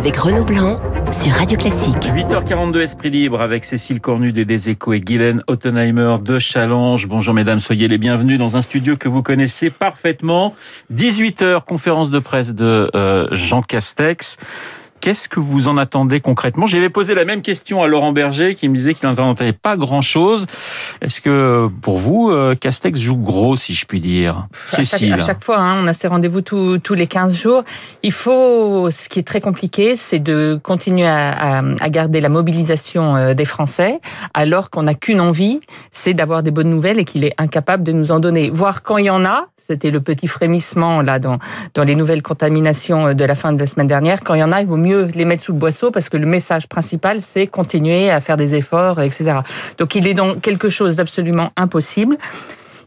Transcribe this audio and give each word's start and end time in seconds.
avec 0.00 0.16
Renaud 0.16 0.46
Blanc 0.46 0.80
sur 1.12 1.30
Radio 1.30 1.58
Classique. 1.58 1.94
8h42 1.94 2.80
Esprit 2.80 3.10
Libre 3.10 3.42
avec 3.42 3.66
Cécile 3.66 4.00
Cornudet 4.00 4.46
des 4.46 4.70
Échos 4.70 4.94
et 4.94 5.00
Guylaine 5.00 5.42
Ottenheimer 5.46 6.16
de 6.22 6.38
Challenge. 6.38 7.06
Bonjour 7.06 7.34
mesdames, 7.34 7.58
soyez 7.58 7.86
les 7.86 7.98
bienvenus 7.98 8.38
dans 8.38 8.56
un 8.56 8.62
studio 8.62 8.96
que 8.96 9.10
vous 9.10 9.22
connaissez 9.22 9.68
parfaitement. 9.68 10.54
18h, 10.90 11.66
conférence 11.66 12.10
de 12.10 12.18
presse 12.18 12.54
de 12.54 12.90
euh, 12.94 13.28
Jean 13.32 13.60
Castex. 13.60 14.38
Qu'est-ce 15.00 15.28
que 15.28 15.40
vous 15.40 15.68
en 15.68 15.78
attendez 15.78 16.20
concrètement? 16.20 16.66
J'avais 16.66 16.90
posé 16.90 17.14
la 17.14 17.24
même 17.24 17.42
question 17.42 17.82
à 17.82 17.86
Laurent 17.86 18.12
Berger 18.12 18.54
qui 18.54 18.68
me 18.68 18.76
disait 18.76 18.94
qu'il 18.94 19.08
n'entendait 19.08 19.52
pas 19.52 19.76
grand-chose. 19.76 20.46
Est-ce 21.00 21.20
que 21.20 21.68
pour 21.80 21.96
vous, 21.96 22.30
euh, 22.30 22.54
Castex 22.54 23.00
joue 23.00 23.16
gros, 23.16 23.56
si 23.56 23.72
je 23.74 23.86
puis 23.86 24.00
dire? 24.00 24.46
Cécile. 24.52 25.12
À 25.12 25.16
chaque, 25.16 25.22
à 25.22 25.26
chaque 25.26 25.44
fois, 25.44 25.58
hein, 25.58 25.82
on 25.82 25.86
a 25.86 25.94
ces 25.94 26.06
rendez-vous 26.06 26.42
tous, 26.42 26.94
les 26.94 27.06
15 27.06 27.34
jours. 27.34 27.64
Il 28.02 28.12
faut, 28.12 28.90
ce 28.90 29.08
qui 29.08 29.18
est 29.18 29.26
très 29.26 29.40
compliqué, 29.40 29.96
c'est 29.96 30.18
de 30.18 30.60
continuer 30.62 31.06
à, 31.06 31.62
à, 31.80 31.88
garder 31.88 32.20
la 32.20 32.28
mobilisation 32.28 33.16
euh, 33.16 33.34
des 33.34 33.46
Français, 33.46 34.00
alors 34.34 34.68
qu'on 34.68 34.82
n'a 34.82 34.94
qu'une 34.94 35.20
envie, 35.20 35.60
c'est 35.92 36.14
d'avoir 36.14 36.42
des 36.42 36.50
bonnes 36.50 36.70
nouvelles 36.70 36.98
et 36.98 37.04
qu'il 37.04 37.24
est 37.24 37.34
incapable 37.38 37.84
de 37.84 37.92
nous 37.92 38.12
en 38.12 38.20
donner. 38.20 38.50
Voir 38.50 38.82
quand 38.82 38.98
il 38.98 39.06
y 39.06 39.10
en 39.10 39.24
a, 39.24 39.46
c'était 39.70 39.90
le 39.90 40.00
petit 40.00 40.26
frémissement 40.26 41.00
là 41.00 41.20
dans, 41.20 41.38
dans 41.74 41.84
les 41.84 41.94
nouvelles 41.94 42.22
contaminations 42.22 43.08
euh, 43.08 43.14
de 43.14 43.24
la 43.24 43.36
fin 43.36 43.52
de 43.52 43.60
la 43.60 43.66
semaine 43.66 43.86
dernière. 43.86 44.22
Quand 44.22 44.34
il 44.34 44.40
y 44.40 44.42
en 44.42 44.50
a, 44.50 44.60
il 44.60 44.66
vaut 44.66 44.76
mieux 44.76 44.89
les 44.96 45.24
mettre 45.24 45.42
sous 45.42 45.52
le 45.52 45.58
boisseau 45.58 45.90
parce 45.90 46.08
que 46.08 46.16
le 46.16 46.26
message 46.26 46.68
principal, 46.68 47.20
c'est 47.20 47.46
continuer 47.46 48.10
à 48.10 48.20
faire 48.20 48.36
des 48.36 48.54
efforts, 48.54 49.00
etc. 49.00 49.38
Donc 49.78 49.94
il 49.94 50.06
est 50.06 50.14
dans 50.14 50.34
quelque 50.34 50.68
chose 50.68 50.96
d'absolument 50.96 51.50
impossible. 51.56 52.18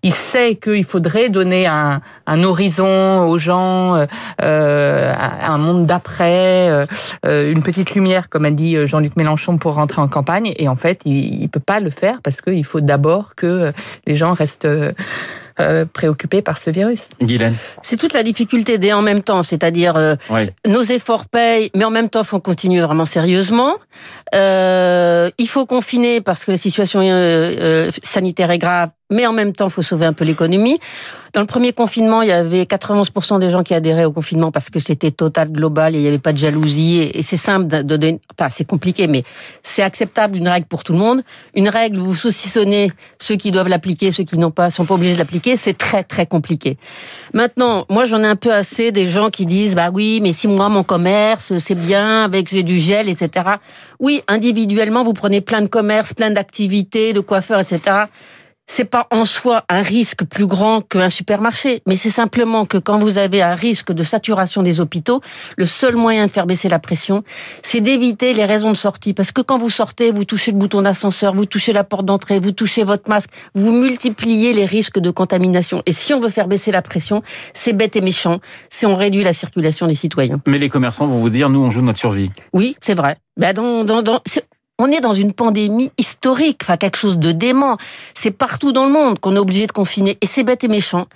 Il 0.06 0.14
sait 0.14 0.56
qu'il 0.56 0.84
faudrait 0.84 1.30
donner 1.30 1.66
un, 1.66 2.02
un, 2.28 2.44
horizon 2.44 3.26
aux 3.26 3.38
gens, 3.38 3.95
euh, 3.95 4.06
euh 4.42 5.14
un 5.16 5.58
monde 5.58 5.86
d'après, 5.86 6.70
euh, 7.26 7.52
une 7.52 7.64
petite 7.64 7.95
lumière, 7.95 8.28
comme 8.28 8.44
a 8.44 8.52
dit 8.52 8.76
Jean-Luc 8.86 9.16
Mélenchon, 9.16 9.58
pour 9.58 9.76
rentrer 9.76 10.02
en 10.02 10.10
campagne. 10.10 10.54
Et 10.58 10.67
en 10.67 10.76
fait, 10.76 11.00
il 11.06 11.42
ne 11.42 11.48
peut 11.48 11.62
pas 11.62 11.80
le 11.80 11.90
faire 11.90 12.20
parce 12.22 12.42
qu'il 12.42 12.66
faut 12.66 12.82
d'abord 12.82 13.36
que 13.36 13.72
les 14.06 14.17
gens 14.17 14.34
restent 14.34 14.67
euh, 15.59 15.86
préoccupés 15.86 16.42
par 16.42 16.58
ce 16.58 16.70
virus. 16.70 17.02
Guylaine. 17.22 17.56
C'est 17.82 17.98
toute 17.98 18.14
la 18.14 18.23
difficulté 18.23 18.78
des 18.78 18.94
en 18.94 19.02
même 19.02 19.22
temps, 19.22 19.44
c'est-à-dire 19.44 19.95
euh, 19.95 20.16
nos 20.68 20.82
efforts 20.82 21.28
payent, 21.28 21.70
mais 21.76 21.86
en 21.86 21.92
même 21.92 22.10
temps, 22.10 22.22
il 22.22 22.28
faut 22.28 22.40
continuer 22.40 22.82
vraiment 22.82 23.06
sérieusement. 23.06 23.76
Euh, 24.36 25.30
il 25.38 25.48
faut 25.48 25.66
confiner 25.66 26.22
parce 26.22 26.45
que 26.45 26.52
la 26.52 26.58
situation 26.58 27.02
euh, 27.04 27.92
sanitaire 28.04 28.52
est 28.52 28.58
grave, 28.58 28.90
mais 29.09 29.28
en 29.28 29.34
même 29.34 29.54
temps, 29.54 29.68
il 29.68 29.72
faut 29.72 29.82
sauver 29.82 30.06
un 30.06 30.14
peu 30.14 30.26
l'économie. 30.26 30.80
Dans 31.34 31.42
le 31.42 31.48
premier 31.48 31.73
confinement, 31.73 32.22
il 32.22 32.30
y 32.30 32.32
avait 32.32 32.64
91% 32.64 33.40
des 33.40 33.50
gens 33.50 33.64
qui 33.64 33.73
adhéraient 33.73 34.06
au 34.06 34.12
confinement 34.12 34.52
parce 34.52 34.70
que 34.70 34.80
c'était 34.80 35.12
total, 35.12 35.52
global, 35.52 35.95
et 35.95 35.98
il 35.98 36.02
n'y 36.02 36.08
avait 36.08 36.20
pas 36.20 36.32
de 36.32 36.38
jalousie. 36.38 37.10
Et 37.14 37.22
c'est 37.23 37.38
simple 37.38 37.68
de 37.68 37.82
donner, 37.82 38.20
enfin, 38.38 38.50
c'est 38.52 38.66
compliqué, 38.66 39.08
mais 39.08 39.23
c'est 39.64 39.82
acceptable 39.82 40.38
une 40.38 40.48
règle 40.48 40.68
pour 40.68 40.84
tout 40.84 40.94
le 40.94 41.00
monde. 41.00 41.22
Une 41.56 41.70
règle 41.70 42.00
où 42.00 42.06
vous 42.06 42.16
saucissonnez 42.16 42.92
ceux 43.20 43.36
qui 43.36 43.52
doivent 43.52 43.68
l'appliquer, 43.68 44.12
ceux 44.12 44.23
qui 44.23 44.38
n'ont 44.38 44.52
pas, 44.52 44.70
sont 44.70 44.86
pas 44.86 44.94
obligés 44.94 45.14
de 45.14 45.20
l'appliquer, 45.20 45.58
c'est 45.58 45.78
très, 45.78 46.04
très 46.04 46.28
compliqué. 46.28 46.78
Maintenant, 47.34 47.86
moi, 47.90 48.06
j'en 48.06 48.22
ai 48.22 48.28
un 48.28 48.36
peu 48.36 48.54
assez 48.54 48.92
des 48.92 49.08
gens 49.08 49.30
qui 49.32 49.48
disent, 49.48 49.73
bah 49.73 49.90
oui, 49.92 50.20
mais 50.22 50.34
si 50.34 50.48
moi, 50.48 50.70
mon 50.70 50.84
commerce, 50.84 51.58
c'est 51.58 51.76
bien, 51.76 52.23
avec 52.23 52.50
j'ai 52.50 52.64
du 52.64 52.78
gel, 52.78 53.10
etc. 53.10 53.56
Oui, 54.00 54.22
individuellement, 54.28 55.04
vous 55.04 55.14
prenez 55.14 55.42
plein 55.42 55.62
de 55.62 55.67
commerces, 55.67 56.14
plein 56.14 56.30
d'activités, 56.30 57.12
de 57.14 57.22
coiffeurs, 57.22 57.60
etc 57.60 58.06
c'est 58.67 58.86
pas 58.86 59.08
en 59.11 59.25
soi 59.25 59.64
un 59.69 59.81
risque 59.81 60.23
plus 60.23 60.47
grand 60.47 60.81
qu'un 60.81 61.09
supermarché, 61.09 61.81
mais 61.86 61.95
c'est 61.95 62.09
simplement 62.09 62.66
que 62.66 62.78
quand 62.78 62.97
vous 62.97 63.17
avez 63.17 63.42
un 63.42 63.55
risque 63.55 63.92
de 63.92 64.03
saturation 64.03 64.64
des 64.64 64.80
hôpitaux, 64.80 65.22
le 65.58 65.66
seul 65.66 65.95
moyen 65.95 66.25
de 66.25 66.31
faire 66.31 66.45
baisser 66.45 66.70
la 66.70 66.80
pression, 66.80 67.23
c'est 67.61 67.81
d'éviter 67.81 68.33
les 68.33 68.45
raisons 68.45 68.71
de 68.71 68.77
sortie. 68.77 69.14
Parce 69.14 69.32
que 69.32 69.42
quand 69.42 69.58
vous 69.58 69.70
sortez, 69.70 70.11
vous 70.11 70.26
touchez 70.26 70.52
le 70.52 70.58
bouton 70.58 70.82
d'ascenseur, 70.82 71.33
vous 71.36 71.45
touchez 71.45 71.73
la 71.73 71.83
porte 71.83 72.05
d'entrée, 72.05 72.39
vous 72.39 72.52
touchez 72.52 72.83
votre 72.83 73.10
masque, 73.10 73.30
vous 73.54 73.71
multipliez 73.71 74.54
les 74.54 74.65
risques 74.65 74.99
de 74.99 75.11
contamination. 75.11 75.83
Et 75.86 75.92
si 75.92 76.14
on 76.14 76.20
veut 76.20 76.30
faire 76.30 76.48
baisser 76.48 76.71
la 76.71 76.82
pression, 76.82 77.21
c'est 77.54 77.73
bête 77.73 77.95
et 77.95 78.02
méchant, 78.02 78.39
c'est 78.70 78.86
on 78.86 78.95
réduit 78.95 79.23
la 79.23 79.33
circulation 79.33 79.88
des 79.88 79.95
citoyens. 79.95 80.42
Mais 80.48 80.58
les 80.58 80.70
commerçants 80.70 81.08
vont 81.08 81.20
vous 81.20 81.30
dire, 81.30 81.49
nous, 81.49 81.59
on 81.59 81.71
joue 81.71 81.82
notre 81.82 81.99
survie. 81.99 82.32
Oui, 82.54 82.76
c'est 82.82 82.95
vrai. 82.95 83.17
Ben 83.38 83.54
dans, 83.54 83.83
dans, 83.83 84.04
dans, 84.04 84.21
on 84.83 84.92
est 84.92 84.99
dans 84.99 85.14
une 85.14 85.32
pandémie 85.32 85.92
historique, 85.98 86.60
enfin 86.64 86.76
quelque 86.76 86.98
chose 86.98 87.17
de 87.17 87.32
dément. 87.32 87.77
C'est 88.14 88.32
partout 88.32 88.73
dans 88.73 88.86
le 88.86 88.92
monde 88.92 89.17
qu'on 89.20 89.36
est 89.36 89.39
obligé 89.39 89.66
de 89.66 89.71
confiner, 89.71 90.17
et 90.20 90.26
c'est 90.26 90.44
bête 90.44 90.64
et 90.64 90.67
méchant. 90.67 91.08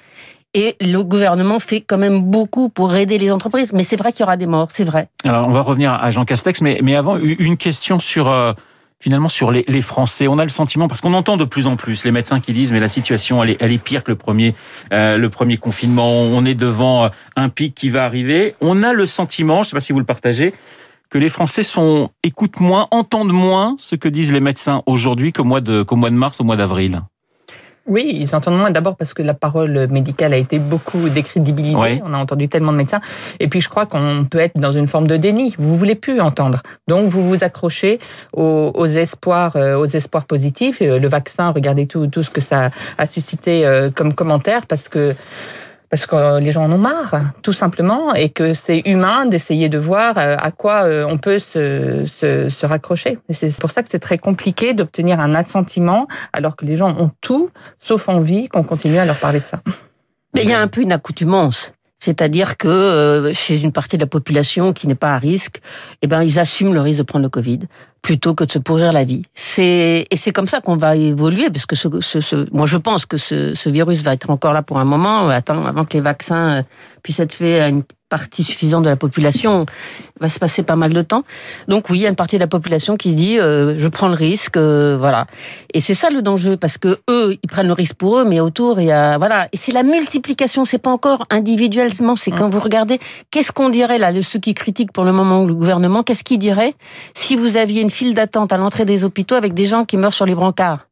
Et 0.53 0.77
le 0.79 1.03
gouvernement 1.03 1.59
fait 1.59 1.81
quand 1.81 1.97
même 1.97 2.21
beaucoup 2.21 2.69
pour 2.69 2.95
aider 2.95 3.17
les 3.17 3.31
entreprises. 3.31 3.73
Mais 3.73 3.83
c'est 3.83 3.97
vrai 3.97 4.13
qu'il 4.13 4.21
y 4.21 4.23
aura 4.23 4.37
des 4.37 4.47
morts, 4.47 4.69
c'est 4.71 4.85
vrai. 4.85 5.09
Alors 5.25 5.47
on 5.47 5.51
va 5.51 5.61
revenir 5.61 5.91
à 5.91 6.09
Jean 6.11 6.23
Castex, 6.23 6.61
mais, 6.61 6.79
mais 6.81 6.95
avant, 6.95 7.17
une 7.17 7.57
question 7.57 7.99
sur... 7.99 8.29
Euh, 8.29 8.53
finalement 8.99 9.29
sur 9.29 9.51
les, 9.51 9.81
Français. 9.83 10.27
On 10.27 10.39
a 10.39 10.43
le 10.43 10.49
sentiment, 10.49 10.87
parce 10.87 11.01
qu'on 11.01 11.13
entend 11.13 11.37
de 11.37 11.45
plus 11.45 11.67
en 11.67 11.75
plus 11.75 12.03
les 12.03 12.09
médecins 12.09 12.39
qui 12.39 12.51
disent 12.51 12.71
mais 12.71 12.79
la 12.79 12.87
situation 12.87 13.43
elle 13.43 13.51
est, 13.51 13.57
elle 13.59 13.71
est 13.71 13.77
pire 13.77 14.03
que 14.03 14.09
le 14.09 14.17
premier, 14.17 14.55
euh, 14.91 15.17
le 15.17 15.29
premier 15.29 15.57
confinement. 15.57 16.09
On 16.09 16.43
est 16.45 16.55
devant 16.55 17.05
euh, 17.05 17.09
un 17.35 17.49
pic 17.49 17.75
qui 17.75 17.91
va 17.91 18.05
arriver. 18.05 18.55
On 18.59 18.81
a 18.81 18.93
le 18.93 19.05
sentiment, 19.05 19.57
je 19.57 19.67
ne 19.67 19.69
sais 19.69 19.75
pas 19.75 19.81
si 19.81 19.93
vous 19.93 19.99
le 19.99 20.05
partagez, 20.05 20.55
que 21.09 21.17
les 21.17 21.29
Français 21.29 21.63
sont 21.63 22.09
écoutent 22.23 22.59
moins, 22.59 22.87
entendent 22.91 23.33
moins 23.33 23.75
ce 23.79 23.95
que 23.95 24.09
disent 24.09 24.31
les 24.31 24.39
médecins 24.39 24.83
aujourd'hui 24.85 25.31
qu'au 25.31 25.43
mois 25.43 25.61
de 25.61 25.83
qu'au 25.83 25.95
mois 25.95 26.09
de 26.09 26.15
mars, 26.15 26.39
au 26.39 26.43
mois 26.43 26.55
d'avril. 26.55 27.01
Oui, 27.87 28.17
ils 28.19 28.35
entendent 28.35 28.57
moins 28.57 28.69
d'abord 28.69 28.97
parce 28.97 29.13
que 29.13 29.21
la 29.21 29.33
parole 29.33 29.87
médicale 29.87 30.33
a 30.33 30.37
été 30.37 30.59
beaucoup 30.59 31.07
décrédibilisée. 31.07 32.01
On 32.03 32.13
a 32.13 32.17
entendu 32.17 32.49
tellement 32.49 32.73
de 32.73 32.77
médecins. 32.77 32.99
Et 33.39 33.47
puis 33.47 33.61
je 33.61 33.69
crois 33.69 33.85
qu'on 33.85 34.25
peut 34.29 34.39
être 34.39 34.59
dans 34.59 34.73
une 34.73 34.87
forme 34.87 35.07
de 35.07 35.15
déni. 35.15 35.55
Vous 35.57 35.77
voulez 35.77 35.95
plus 35.95 36.19
entendre. 36.19 36.61
Donc 36.89 37.07
vous 37.07 37.27
vous 37.27 37.45
accrochez 37.45 37.99
aux, 38.33 38.85
espoirs, 38.85 39.55
euh, 39.55 39.77
aux 39.77 39.85
espoirs 39.85 40.25
positifs. 40.25 40.81
Le 40.81 41.07
vaccin, 41.07 41.51
regardez 41.51 41.87
tout, 41.87 42.07
tout 42.07 42.23
ce 42.23 42.29
que 42.29 42.41
ça 42.41 42.71
a 42.97 43.07
suscité 43.07 43.65
euh, 43.65 43.89
comme 43.89 44.13
commentaire 44.13 44.65
parce 44.65 44.89
que 44.89 45.15
parce 45.89 46.05
que 46.05 46.39
les 46.39 46.51
gens 46.51 46.63
en 46.65 46.71
ont 46.71 46.77
marre, 46.77 47.21
tout 47.43 47.53
simplement, 47.53 48.13
et 48.13 48.29
que 48.29 48.53
c'est 48.53 48.81
humain 48.85 49.25
d'essayer 49.25 49.69
de 49.69 49.77
voir 49.77 50.17
euh, 50.17 50.35
à 50.37 50.51
quoi 50.51 50.83
euh, 50.83 51.05
on 51.07 51.17
peut 51.17 51.39
se, 51.39 52.05
se, 52.05 52.49
se 52.49 52.65
raccrocher. 52.65 53.19
C'est 53.29 53.57
pour 53.59 53.71
ça 53.71 53.83
que 53.83 53.89
c'est 53.89 53.99
très 53.99 54.17
compliqué 54.17 54.73
d'obtenir 54.73 55.19
un 55.19 55.33
assentiment, 55.33 56.07
alors 56.33 56.55
que 56.55 56.65
les 56.65 56.75
gens 56.75 56.95
ont 56.97 57.11
tout, 57.21 57.49
sauf 57.79 58.09
envie 58.09 58.49
qu'on 58.49 58.63
continue 58.63 58.97
à 58.97 59.05
leur 59.05 59.17
parler 59.17 59.39
de 59.39 59.45
ça. 59.45 59.61
Mais 60.33 60.43
il 60.43 60.49
y 60.49 60.53
a 60.53 60.59
un 60.59 60.67
peu 60.67 60.81
une 60.81 60.91
accoutumance. 60.91 61.71
C'est-à-dire 61.99 62.57
que 62.57 62.67
euh, 62.67 63.33
chez 63.33 63.61
une 63.61 63.71
partie 63.71 63.97
de 63.97 64.03
la 64.03 64.07
population 64.07 64.71
qui 64.71 64.87
n'est 64.87 64.95
pas 64.95 65.13
à 65.13 65.17
risque, 65.17 65.61
eh 66.01 66.07
ben 66.07 66.23
ils 66.23 66.37
assument 66.37 66.73
le 66.73 66.81
risque 66.81 66.99
de 66.99 67.03
prendre 67.03 67.23
le 67.23 67.29
Covid 67.29 67.61
plutôt 68.03 68.35
que 68.35 68.43
de 68.43 68.51
se 68.51 68.59
pourrir 68.59 68.93
la 68.93 69.03
vie. 69.03 69.23
C'est 69.33 70.05
et 70.09 70.17
c'est 70.17 70.31
comme 70.31 70.47
ça 70.47 70.61
qu'on 70.61 70.77
va 70.77 70.95
évoluer 70.95 71.49
parce 71.49 71.65
que 71.65 71.75
ce, 71.75 71.89
ce, 72.01 72.47
moi 72.53 72.67
je 72.67 72.77
pense 72.77 73.05
que 73.05 73.17
ce, 73.17 73.55
ce, 73.55 73.69
virus 73.69 74.03
va 74.03 74.13
être 74.13 74.29
encore 74.29 74.53
là 74.53 74.61
pour 74.61 74.79
un 74.79 74.85
moment. 74.85 75.27
Attends, 75.29 75.65
avant 75.65 75.85
que 75.85 75.93
les 75.93 76.01
vaccins 76.01 76.63
puissent 77.01 77.19
être 77.19 77.33
faits 77.33 77.61
à 77.61 77.67
une 77.67 77.83
partie 78.09 78.43
suffisante 78.43 78.83
de 78.83 78.89
la 78.89 78.95
population, 78.95 79.65
il 80.17 80.21
va 80.21 80.29
se 80.29 80.39
passer 80.39 80.63
pas 80.63 80.75
mal 80.75 80.93
de 80.93 81.01
temps. 81.01 81.23
Donc 81.67 81.89
oui, 81.89 81.99
il 81.99 82.01
y 82.03 82.05
a 82.05 82.09
une 82.09 82.15
partie 82.15 82.37
de 82.37 82.41
la 82.41 82.47
population 82.47 82.95
qui 82.95 83.11
se 83.11 83.15
dit 83.15 83.39
euh, 83.39 83.75
je 83.77 83.87
prends 83.87 84.07
le 84.07 84.13
risque, 84.13 84.57
euh, 84.57 84.97
voilà. 84.99 85.27
Et 85.73 85.81
c'est 85.81 85.93
ça 85.93 86.09
le 86.09 86.21
danger 86.21 86.57
parce 86.57 86.77
que 86.77 86.99
eux, 87.09 87.37
ils 87.41 87.47
prennent 87.47 87.67
le 87.67 87.73
risque 87.73 87.95
pour 87.95 88.19
eux, 88.19 88.25
mais 88.25 88.39
autour 88.39 88.79
il 88.79 88.87
y 88.87 88.91
a 88.91 89.17
voilà. 89.17 89.47
Et 89.51 89.57
c'est 89.57 89.71
la 89.71 89.83
multiplication, 89.83 90.65
c'est 90.65 90.77
pas 90.77 90.91
encore 90.91 91.25
individuellement, 91.29 92.15
c'est 92.15 92.31
quand 92.31 92.49
vous 92.49 92.59
regardez 92.59 92.99
qu'est-ce 93.31 93.51
qu'on 93.51 93.69
dirait 93.69 93.97
là, 93.97 94.11
ceux 94.21 94.39
qui 94.39 94.53
critiquent 94.53 94.91
pour 94.91 95.03
le 95.03 95.11
moment 95.11 95.43
le 95.45 95.53
gouvernement, 95.53 96.03
qu'est-ce 96.03 96.23
qu'ils 96.23 96.39
diraient 96.39 96.75
si 97.13 97.35
vous 97.35 97.57
aviez 97.57 97.81
une 97.81 97.89
file 97.89 98.13
d'attente 98.13 98.53
à 98.53 98.57
l'entrée 98.57 98.85
des 98.85 99.03
hôpitaux 99.03 99.35
avec 99.35 99.53
des 99.53 99.65
gens 99.65 99.85
qui 99.85 99.97
meurent 99.97 100.13
sur 100.13 100.25
les 100.25 100.35
brancards? 100.35 100.87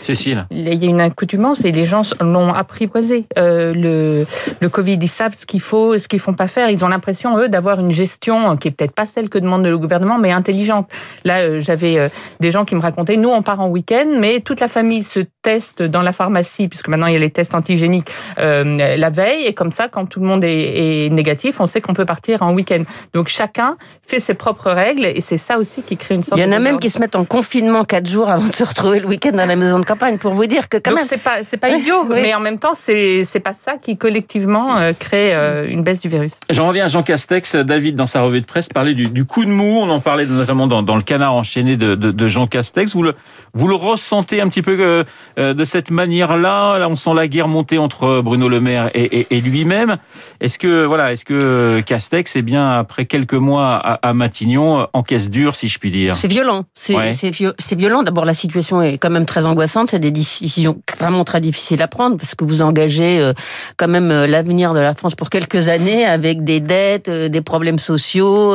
Cécile. 0.00 0.46
Il 0.50 0.82
y 0.82 0.86
a 0.86 0.90
une 0.90 1.00
accoutumance 1.00 1.64
et 1.64 1.72
les 1.72 1.86
gens 1.86 2.02
l'ont 2.20 2.52
apprivoisé. 2.52 3.26
Euh, 3.38 3.72
le, 3.74 4.26
le 4.60 4.68
Covid, 4.68 4.98
ils 5.00 5.08
savent 5.08 5.34
ce 5.36 5.46
qu'il 5.46 5.60
faut, 5.60 5.98
ce 5.98 6.06
qu'ils 6.06 6.20
font 6.20 6.34
pas 6.34 6.46
faire. 6.46 6.70
Ils 6.70 6.84
ont 6.84 6.88
l'impression, 6.88 7.36
eux, 7.38 7.48
d'avoir 7.48 7.80
une 7.80 7.92
gestion 7.92 8.56
qui 8.56 8.68
est 8.68 8.70
peut-être 8.70 8.92
pas 8.92 9.06
celle 9.06 9.28
que 9.28 9.38
demande 9.38 9.66
le 9.66 9.78
gouvernement, 9.78 10.18
mais 10.18 10.30
intelligente. 10.30 10.88
Là, 11.24 11.40
euh, 11.40 11.60
j'avais 11.60 11.98
euh, 11.98 12.08
des 12.40 12.50
gens 12.50 12.64
qui 12.64 12.74
me 12.76 12.80
racontaient, 12.80 13.16
nous, 13.16 13.30
on 13.30 13.42
part 13.42 13.60
en 13.60 13.68
week-end, 13.68 14.06
mais 14.18 14.40
toute 14.40 14.60
la 14.60 14.68
famille 14.68 15.02
se 15.02 15.20
teste 15.42 15.82
dans 15.82 16.02
la 16.02 16.12
pharmacie, 16.12 16.68
puisque 16.68 16.88
maintenant 16.88 17.06
il 17.06 17.14
y 17.14 17.16
a 17.16 17.20
les 17.20 17.30
tests 17.30 17.54
antigéniques 17.54 18.10
euh, 18.38 18.96
la 18.96 19.10
veille, 19.10 19.46
et 19.46 19.54
comme 19.54 19.72
ça, 19.72 19.88
quand 19.88 20.06
tout 20.06 20.20
le 20.20 20.26
monde 20.26 20.44
est, 20.44 21.06
est 21.06 21.10
négatif, 21.10 21.60
on 21.60 21.66
sait 21.66 21.80
qu'on 21.80 21.94
peut 21.94 22.04
partir 22.04 22.42
en 22.42 22.52
week-end. 22.52 22.82
Donc 23.14 23.28
chacun 23.28 23.76
fait 24.06 24.20
ses 24.20 24.34
propres 24.34 24.70
règles, 24.70 25.06
et 25.06 25.20
c'est 25.20 25.36
ça 25.36 25.58
aussi 25.58 25.82
qui 25.82 25.96
crée 25.96 26.14
une 26.14 26.22
sorte. 26.22 26.38
Il 26.38 26.44
y 26.44 26.48
en 26.48 26.52
a 26.52 26.58
même 26.60 26.78
qui 26.78 26.90
se 26.90 26.98
mettent 26.98 27.16
en 27.16 27.24
confinement 27.24 27.84
quatre 27.84 28.08
jours 28.08 28.28
avant 28.28 28.46
de 28.46 28.54
se 28.54 28.64
retrouver 28.64 29.00
le 29.00 29.08
week-end 29.08 29.36
à 29.38 29.46
la 29.46 29.55
la 29.56 29.64
maison 29.64 29.78
de 29.78 29.84
campagne 29.84 30.18
pour 30.18 30.32
vous 30.32 30.46
dire 30.46 30.68
que 30.68 30.76
quand 30.76 30.94
même. 30.94 31.06
C'est 31.08 31.22
pas, 31.22 31.42
c'est 31.42 31.56
pas 31.56 31.70
idiot, 31.70 32.04
mais 32.08 32.34
en 32.34 32.40
même 32.40 32.58
temps, 32.58 32.74
c'est, 32.74 33.24
c'est 33.24 33.40
pas 33.40 33.54
ça 33.54 33.76
qui 33.76 33.96
collectivement 33.96 34.76
euh, 34.76 34.92
crée 34.92 35.34
euh, 35.34 35.66
une 35.68 35.82
baisse 35.82 36.00
du 36.00 36.08
virus. 36.08 36.32
J'en 36.50 36.68
reviens 36.68 36.84
à 36.84 36.88
Jean 36.88 37.02
Castex. 37.02 37.56
David, 37.56 37.96
dans 37.96 38.06
sa 38.06 38.22
revue 38.22 38.40
de 38.40 38.46
presse, 38.46 38.68
parlait 38.68 38.94
du, 38.94 39.08
du 39.08 39.24
coup 39.24 39.44
de 39.44 39.50
mou. 39.50 39.78
On 39.80 39.90
en 39.90 40.00
parlait 40.00 40.26
notamment 40.26 40.66
dans, 40.66 40.82
dans 40.82 40.96
le 40.96 41.02
canard 41.02 41.34
enchaîné 41.34 41.76
de, 41.76 41.94
de, 41.94 42.10
de, 42.10 42.28
Jean 42.28 42.46
Castex. 42.46 42.94
Vous 42.94 43.02
le, 43.02 43.14
vous 43.54 43.68
le 43.68 43.74
ressentez 43.74 44.40
un 44.40 44.48
petit 44.48 44.62
peu 44.62 45.04
euh, 45.38 45.54
de 45.54 45.64
cette 45.64 45.90
manière-là? 45.90 46.78
Là, 46.78 46.88
on 46.88 46.96
sent 46.96 47.14
la 47.14 47.28
guerre 47.28 47.48
monter 47.48 47.78
entre 47.78 48.20
Bruno 48.20 48.48
Le 48.48 48.60
Maire 48.60 48.90
et, 48.94 49.20
et, 49.20 49.36
et 49.36 49.40
lui-même. 49.40 49.96
Est-ce 50.40 50.58
que, 50.58 50.84
voilà, 50.84 51.12
est-ce 51.12 51.24
que 51.24 51.80
Castex, 51.80 52.36
est 52.36 52.42
bien, 52.42 52.70
après 52.72 53.06
quelques 53.06 53.34
mois 53.34 53.74
à, 53.74 54.08
à 54.08 54.12
Matignon, 54.12 54.86
en 54.92 55.02
caisse 55.02 55.30
dure, 55.30 55.54
si 55.54 55.68
je 55.68 55.78
puis 55.78 55.90
dire? 55.90 56.16
C'est 56.16 56.28
violent. 56.28 56.64
C'est, 56.74 57.12
c'est 57.12 57.78
violent. 57.78 58.02
D'abord, 58.02 58.24
la 58.24 58.34
situation 58.34 58.82
est 58.82 58.98
quand 58.98 59.10
même 59.10 59.26
très 59.26 59.45
angoissante. 59.46 59.90
C'est 59.90 59.98
des 59.98 60.10
décisions 60.10 60.80
vraiment 60.98 61.24
très 61.24 61.40
difficiles 61.40 61.82
à 61.82 61.88
prendre 61.88 62.16
parce 62.16 62.34
que 62.34 62.44
vous 62.44 62.62
engagez 62.62 63.18
euh, 63.20 63.32
quand 63.76 63.88
même 63.88 64.10
euh, 64.10 64.26
l'avenir 64.26 64.74
de 64.74 64.80
la 64.80 64.94
France 64.94 65.14
pour 65.14 65.30
quelques 65.30 65.68
années 65.68 66.04
avec 66.04 66.44
des 66.44 66.60
dettes, 66.60 67.08
euh, 67.08 67.28
des 67.28 67.40
problèmes 67.40 67.78
sociaux, 67.78 68.54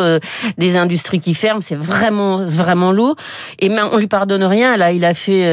des 0.57 0.77
industries 0.77 1.19
qui 1.19 1.33
ferment. 1.33 1.61
C'est 1.61 1.75
vraiment, 1.75 2.43
vraiment 2.43 2.91
lourd. 2.91 3.15
Et 3.59 3.69
mais 3.69 3.81
on 3.81 3.97
lui 3.97 4.07
pardonne 4.07 4.43
rien. 4.43 4.77
Là, 4.77 4.91
il 4.91 5.05
a 5.05 5.13
fait 5.13 5.45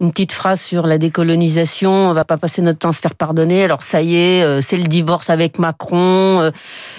une 0.00 0.10
petite 0.10 0.32
phrase 0.32 0.60
sur 0.60 0.86
la 0.86 0.98
décolonisation. 0.98 2.10
On 2.10 2.12
va 2.12 2.24
pas 2.24 2.36
passer 2.36 2.62
notre 2.62 2.78
temps 2.78 2.90
à 2.90 2.92
se 2.92 3.00
faire 3.00 3.14
pardonner. 3.14 3.64
Alors 3.64 3.82
ça 3.82 4.02
y 4.02 4.16
est, 4.16 4.62
c'est 4.62 4.76
le 4.76 4.84
divorce 4.84 5.30
avec 5.30 5.58
Macron. 5.58 6.50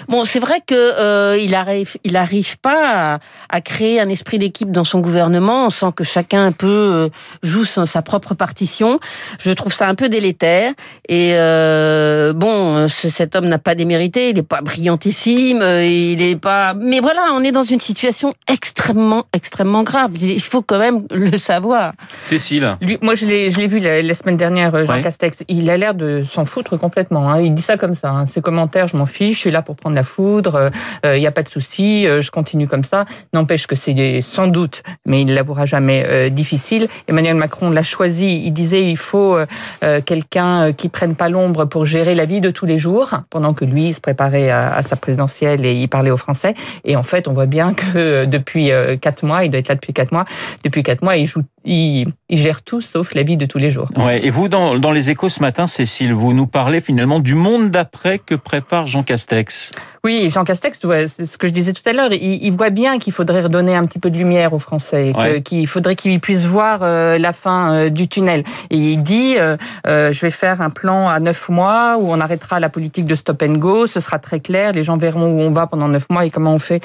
Bon, 0.08 0.24
c'est 0.24 0.40
vrai 0.40 0.60
que 0.66 1.38
il 1.38 1.54
arrive, 1.54 1.96
il 2.04 2.16
arrive 2.16 2.58
pas 2.58 3.14
à, 3.14 3.18
à 3.48 3.60
créer 3.60 4.00
un 4.00 4.08
esprit 4.08 4.38
d'équipe 4.38 4.70
dans 4.70 4.84
son 4.84 5.00
gouvernement. 5.00 5.66
On 5.66 5.70
sent 5.70 5.92
que 5.94 6.04
chacun 6.04 6.52
peut 6.52 7.10
joue 7.42 7.64
sa 7.84 8.02
propre 8.02 8.34
partition. 8.34 9.00
Je 9.38 9.50
trouve 9.50 9.72
ça 9.72 9.86
un 9.86 9.94
peu 9.94 10.08
délétère. 10.08 10.72
Et 11.08 11.32
euh, 11.34 12.32
bon, 12.32 12.88
cet 12.88 13.36
homme 13.36 13.46
n'a 13.46 13.58
pas 13.58 13.74
démérité. 13.74 14.30
Il 14.30 14.36
n'est 14.36 14.42
pas 14.42 14.60
brillantissime. 14.60 15.62
Il 15.62 16.22
est 16.22 16.36
pas. 16.36 16.74
Mais 16.74 17.00
voilà, 17.00 17.30
on 17.32 17.42
est 17.42 17.52
dans 17.52 17.62
une 17.62 17.80
situation 17.80 18.32
extrêmement, 18.48 19.24
extrêmement 19.32 19.82
grave. 19.82 20.12
Il 20.20 20.40
faut 20.40 20.62
quand 20.62 20.78
même 20.78 21.04
le 21.10 21.36
savoir. 21.36 21.92
Cécile. 22.22 22.76
Lui, 22.80 22.98
moi, 23.02 23.14
je 23.14 23.26
l'ai, 23.26 23.50
je 23.50 23.58
l'ai 23.58 23.66
vu 23.66 23.78
la, 23.78 24.14
semaine 24.14 24.36
dernière, 24.36 24.74
euh, 24.74 24.86
Jean 24.86 25.02
Castex. 25.02 25.38
Il 25.48 25.68
a 25.70 25.76
l'air 25.76 25.94
de 25.94 26.24
s'en 26.30 26.44
foutre 26.44 26.78
complètement. 26.78 27.30
Hein. 27.30 27.40
Il 27.40 27.54
dit 27.54 27.62
ça 27.62 27.76
comme 27.76 27.94
ça. 27.94 28.10
Hein. 28.10 28.26
Ses 28.26 28.40
commentaires, 28.40 28.88
je 28.88 28.96
m'en 28.96 29.06
fiche. 29.06 29.36
Je 29.36 29.40
suis 29.40 29.50
là 29.50 29.62
pour 29.62 29.76
prendre 29.76 29.96
la 29.96 30.04
foudre. 30.04 30.70
Euh, 31.04 31.16
il 31.16 31.20
n'y 31.20 31.26
a 31.26 31.32
pas 31.32 31.42
de 31.42 31.48
souci. 31.48 32.04
je 32.04 32.30
continue 32.30 32.68
comme 32.68 32.84
ça. 32.84 33.04
N'empêche 33.32 33.66
que 33.66 33.76
c'est 33.76 34.20
sans 34.22 34.46
doute, 34.46 34.82
mais 35.06 35.22
il 35.22 35.26
ne 35.26 35.34
l'avouera 35.34 35.66
jamais, 35.66 36.30
difficile. 36.30 36.88
Emmanuel 37.08 37.34
Macron 37.34 37.65
l'a 37.70 37.82
choisi. 37.82 38.42
Il 38.44 38.52
disait 38.52 38.88
il 38.88 38.96
faut 38.96 39.36
euh, 39.36 39.46
euh, 39.82 40.00
quelqu'un 40.00 40.68
euh, 40.68 40.72
qui 40.72 40.88
prenne 40.88 41.14
pas 41.14 41.28
l'ombre 41.28 41.64
pour 41.64 41.84
gérer 41.84 42.14
la 42.14 42.24
vie 42.24 42.40
de 42.40 42.50
tous 42.50 42.66
les 42.66 42.78
jours, 42.78 43.10
pendant 43.30 43.54
que 43.54 43.64
lui 43.64 43.92
se 43.92 44.00
préparait 44.00 44.50
à, 44.50 44.82
sa 44.82 44.96
présidentielle 44.96 45.64
et 45.64 45.74
il 45.74 45.88
parlait 45.88 46.10
aux 46.10 46.16
Français. 46.16 46.54
Et 46.84 46.96
en 46.96 47.02
fait, 47.02 47.28
on 47.28 47.32
voit 47.32 47.46
bien 47.46 47.74
que 47.74 48.24
depuis 48.24 48.70
quatre 49.00 49.24
mois, 49.24 49.44
il 49.44 49.50
doit 49.50 49.60
être 49.60 49.68
là 49.68 49.74
depuis 49.74 49.92
quatre 49.92 50.12
mois. 50.12 50.24
Depuis 50.64 50.82
quatre 50.82 51.02
mois, 51.02 51.16
il 51.16 51.26
joue 51.26 51.42
il, 51.66 52.12
gère 52.30 52.62
tout 52.62 52.80
sauf 52.80 53.14
la 53.14 53.22
vie 53.22 53.36
de 53.36 53.46
tous 53.46 53.58
les 53.58 53.70
jours. 53.70 53.88
Ouais, 53.96 54.24
et 54.24 54.30
vous, 54.30 54.48
dans, 54.48 54.78
dans 54.78 54.92
les 54.92 55.10
échos 55.10 55.28
ce 55.28 55.40
matin, 55.40 55.66
Cécile, 55.66 56.12
vous 56.12 56.32
nous 56.32 56.46
parlez 56.46 56.80
finalement 56.80 57.20
du 57.20 57.34
monde 57.34 57.70
d'après 57.70 58.18
que 58.18 58.34
prépare 58.34 58.86
Jean 58.86 59.02
Castex. 59.02 59.72
Oui, 60.06 60.30
Jean 60.30 60.44
Castex, 60.44 60.78
c'est 61.16 61.26
ce 61.26 61.36
que 61.36 61.48
je 61.48 61.52
disais 61.52 61.72
tout 61.72 61.82
à 61.84 61.92
l'heure, 61.92 62.12
il, 62.12 62.52
voit 62.52 62.70
bien 62.70 63.00
qu'il 63.00 63.12
faudrait 63.12 63.42
redonner 63.42 63.74
un 63.74 63.86
petit 63.86 63.98
peu 63.98 64.08
de 64.08 64.16
lumière 64.16 64.52
aux 64.52 64.60
Français, 64.60 65.12
qu'il 65.44 65.66
faudrait 65.66 65.96
qu'ils 65.96 66.20
puissent 66.20 66.44
voir 66.44 66.78
euh, 66.82 67.18
la 67.18 67.32
fin 67.32 67.74
euh, 67.74 67.88
du 67.90 68.06
tunnel. 68.06 68.44
Et 68.70 68.78
il 68.78 69.02
dit, 69.02 69.34
euh, 69.36 69.56
je 69.84 70.20
vais 70.20 70.30
faire 70.30 70.60
un 70.60 70.70
plan 70.70 71.08
à 71.08 71.18
neuf 71.18 71.48
mois 71.48 71.96
où 71.98 72.12
on 72.12 72.20
arrêtera 72.20 72.60
la 72.60 72.68
politique 72.68 73.06
de 73.06 73.16
stop 73.16 73.42
and 73.42 73.54
go, 73.54 73.88
ce 73.88 73.98
sera 73.98 74.20
très 74.20 74.38
clair, 74.38 74.70
les 74.70 74.84
gens 74.84 74.96
verront 74.96 75.26
où 75.26 75.40
on 75.40 75.50
va 75.50 75.66
pendant 75.66 75.88
neuf 75.88 76.06
mois 76.08 76.24
et 76.24 76.30
comment 76.30 76.54
on 76.54 76.60
fait 76.60 76.82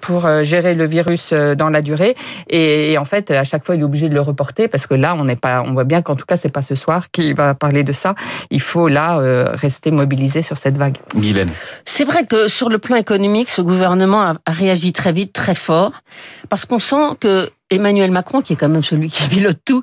pour 0.00 0.26
gérer 0.42 0.72
le 0.72 0.86
virus 0.86 1.34
dans 1.34 1.68
la 1.68 1.82
durée. 1.82 2.16
Et, 2.48 2.92
et 2.92 2.98
en 2.98 3.04
fait, 3.04 3.30
à 3.30 3.44
chaque 3.44 3.66
fois, 3.66 3.74
il 3.74 3.82
est 3.82 3.84
obligé 3.84 4.05
de 4.08 4.14
le 4.14 4.20
reporter 4.20 4.68
parce 4.68 4.86
que 4.86 4.94
là, 4.94 5.14
on 5.18 5.24
n'est 5.24 5.36
pas, 5.36 5.62
on 5.62 5.72
voit 5.72 5.84
bien 5.84 6.02
qu'en 6.02 6.16
tout 6.16 6.26
cas, 6.26 6.36
c'est 6.36 6.52
pas 6.52 6.62
ce 6.62 6.74
soir 6.74 7.10
qu'il 7.10 7.34
va 7.34 7.54
parler 7.54 7.84
de 7.84 7.92
ça. 7.92 8.14
Il 8.50 8.60
faut 8.60 8.88
là 8.88 9.18
euh, 9.18 9.50
rester 9.52 9.90
mobilisé 9.90 10.42
sur 10.42 10.56
cette 10.56 10.76
vague. 10.76 10.96
Guylaine. 11.14 11.50
C'est 11.84 12.04
vrai 12.04 12.26
que 12.26 12.48
sur 12.48 12.68
le 12.68 12.78
plan 12.78 12.96
économique, 12.96 13.48
ce 13.48 13.62
gouvernement 13.62 14.22
a, 14.22 14.36
réagi 14.46 14.92
très 14.92 15.12
vite, 15.12 15.32
très 15.32 15.54
fort, 15.54 15.92
parce 16.48 16.64
qu'on 16.64 16.78
sent 16.78 17.16
que 17.20 17.50
Emmanuel 17.70 18.10
Macron, 18.10 18.42
qui 18.42 18.52
est 18.52 18.56
quand 18.56 18.68
même 18.68 18.82
celui 18.82 19.08
qui 19.08 19.28
pilote 19.28 19.58
tout, 19.64 19.82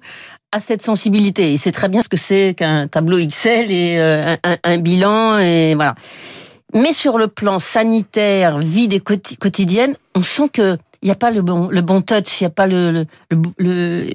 a 0.52 0.60
cette 0.60 0.82
sensibilité. 0.82 1.52
Il 1.52 1.58
sait 1.58 1.72
très 1.72 1.90
bien 1.90 2.02
ce 2.02 2.10
que 2.10 2.18
c'est 2.18 2.54
qu'un 2.56 2.88
tableau 2.88 3.18
Excel 3.18 3.72
et 3.72 3.98
euh, 4.00 4.36
un, 4.44 4.58
un, 4.64 4.78
bilan 4.78 5.40
et 5.40 5.74
voilà. 5.76 5.96
Mais 6.74 6.94
sur 6.94 7.18
le 7.18 7.28
plan 7.28 7.60
sanitaire, 7.60 8.58
vie 8.60 8.88
des 8.88 9.00
quotidiennes, 9.00 9.96
on 10.16 10.24
sent 10.24 10.50
que 10.52 10.78
il 11.04 11.08
n'y 11.08 11.12
a 11.12 11.16
pas 11.16 11.32
le 11.32 11.42
bon, 11.42 11.68
le 11.68 11.82
bon 11.82 12.02
touch, 12.02 12.40
il 12.40 12.44
n'y 12.44 12.48
a 12.48 12.50
pas 12.50 12.66
le, 12.66 13.06
le, 13.30 13.38
le, 13.58 14.14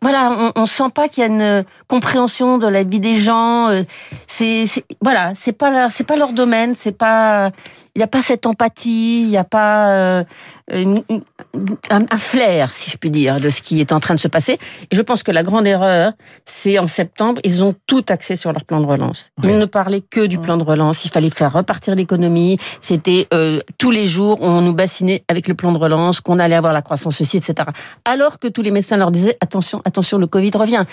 voilà, 0.00 0.52
on, 0.56 0.62
on 0.62 0.66
sent 0.66 0.88
pas 0.94 1.08
qu'il 1.08 1.20
y 1.20 1.24
a 1.24 1.28
une 1.28 1.64
compréhension 1.86 2.56
de 2.56 2.66
la 2.66 2.82
vie 2.82 2.98
des 2.98 3.18
gens. 3.18 3.68
Euh, 3.68 3.82
c'est, 4.26 4.64
voilà, 5.02 5.32
c'est 5.38 5.52
pas, 5.52 5.90
c'est 5.90 6.04
pas 6.04 6.16
leur 6.16 6.32
domaine, 6.32 6.74
c'est 6.74 6.96
pas, 6.96 7.50
il 7.94 7.98
n'y 8.00 8.04
a 8.04 8.08
pas 8.08 8.22
cette 8.22 8.46
empathie, 8.46 9.22
il 9.22 9.28
n'y 9.28 9.36
a 9.36 9.44
pas 9.44 9.90
euh, 9.90 10.24
un, 10.72 12.18
flair, 12.18 12.72
si 12.72 12.90
je 12.90 12.96
puis 12.96 13.10
dire, 13.10 13.38
de 13.40 13.50
ce 13.50 13.62
qui 13.62 13.80
est 13.80 13.92
en 13.92 14.00
train 14.00 14.14
de 14.14 14.20
se 14.20 14.26
passer. 14.26 14.58
Et 14.90 14.96
je 14.96 15.00
pense 15.02 15.22
que 15.22 15.30
la 15.30 15.44
grande 15.44 15.66
erreur, 15.66 16.12
c'est 16.44 16.78
en 16.78 16.88
septembre, 16.88 17.40
ils 17.44 17.62
ont 17.62 17.74
tout 17.86 18.04
axé 18.08 18.34
sur 18.34 18.52
leur 18.52 18.64
plan 18.64 18.80
de 18.80 18.86
relance. 18.86 19.30
Ils 19.44 19.58
ne 19.58 19.64
parlaient 19.64 20.00
que 20.00 20.26
du 20.26 20.38
plan 20.38 20.56
de 20.56 20.64
relance. 20.64 21.04
Il 21.04 21.10
fallait 21.10 21.30
faire 21.30 21.52
repartir 21.52 21.94
l'économie. 21.94 22.58
C'était 22.80 23.28
euh, 23.32 23.60
tous 23.78 23.92
les 23.92 24.06
jours, 24.06 24.38
on 24.40 24.60
nous 24.60 24.74
bassinait 24.74 25.22
avec 25.28 25.46
le 25.46 25.54
plan 25.54 25.70
de 25.70 25.78
relance, 25.78 26.20
qu'on 26.20 26.40
allait 26.40 26.56
avoir 26.56 26.72
la 26.72 26.82
croissance 26.82 27.20
aussi, 27.20 27.36
etc. 27.36 27.68
Alors 28.04 28.40
que 28.40 28.48
tous 28.48 28.62
les 28.62 28.72
médecins 28.72 28.96
leur 28.96 29.12
disaient 29.12 29.36
attention, 29.40 29.82
attention, 29.84 30.18
le 30.18 30.26
Covid 30.26 30.50
revient. 30.54 30.84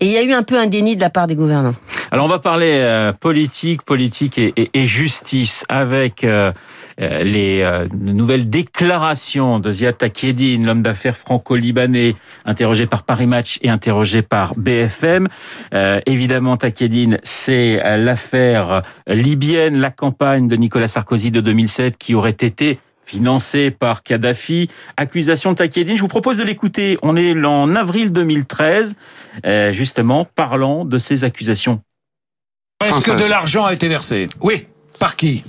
Et 0.00 0.06
il 0.06 0.12
y 0.12 0.16
a 0.16 0.22
eu 0.22 0.32
un 0.32 0.44
peu 0.44 0.58
un 0.58 0.66
déni 0.66 0.96
de 0.96 1.00
la 1.00 1.10
part 1.10 1.26
des 1.26 1.34
gouvernants. 1.34 1.74
Alors 2.10 2.24
on 2.24 2.28
va 2.28 2.38
parler 2.38 2.78
euh, 2.80 3.12
politique, 3.12 3.82
politique 3.82 4.38
et, 4.38 4.54
et, 4.56 4.70
et 4.72 4.84
justice 4.86 5.64
avec 5.68 6.24
euh, 6.24 6.37
euh, 7.00 7.22
les 7.22 7.62
euh, 7.62 7.86
nouvelles 7.92 8.50
déclarations 8.50 9.60
de 9.60 9.70
Ziad 9.70 9.96
Takieddine, 9.96 10.66
l'homme 10.66 10.82
d'affaires 10.82 11.16
franco-libanais, 11.16 12.16
interrogé 12.44 12.86
par 12.86 13.04
Paris 13.04 13.26
Match 13.26 13.58
et 13.62 13.68
interrogé 13.68 14.22
par 14.22 14.54
BFM. 14.56 15.28
évidemment, 16.06 16.56
Takieddine, 16.56 17.18
c'est 17.22 17.80
l'affaire 17.98 18.82
libyenne, 19.06 19.78
la 19.78 19.90
campagne 19.90 20.48
de 20.48 20.56
Nicolas 20.56 20.88
Sarkozy 20.88 21.30
de 21.30 21.40
2007 21.40 21.96
qui 21.98 22.14
aurait 22.14 22.30
été 22.30 22.78
financée 23.04 23.70
par 23.70 24.02
Kadhafi. 24.02 24.68
Accusation 24.96 25.52
de 25.52 25.56
Takieddine. 25.56 25.96
Je 25.96 26.02
vous 26.02 26.08
propose 26.08 26.38
de 26.38 26.44
l'écouter. 26.44 26.98
On 27.02 27.16
est 27.16 27.34
en 27.44 27.74
avril 27.74 28.12
2013, 28.12 28.96
justement, 29.70 30.24
parlant 30.24 30.84
de 30.84 30.98
ces 30.98 31.24
accusations. 31.24 31.80
Est-ce 32.84 33.04
que 33.04 33.22
de 33.22 33.28
l'argent 33.28 33.64
a 33.64 33.72
été 33.72 33.88
versé? 33.88 34.28
Oui. 34.40 34.66
Par 34.98 35.16
qui? 35.16 35.44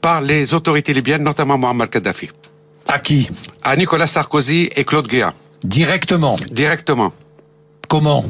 Par 0.00 0.20
les 0.20 0.54
autorités 0.54 0.92
libyennes, 0.92 1.22
notamment 1.22 1.58
Muammar 1.58 1.90
Kadhafi. 1.90 2.30
À 2.86 2.98
qui 2.98 3.28
À 3.62 3.76
Nicolas 3.76 4.06
Sarkozy 4.06 4.70
et 4.74 4.84
Claude 4.84 5.06
Guéa. 5.06 5.34
Directement 5.62 6.36
Directement. 6.50 7.12
Comment 7.88 8.24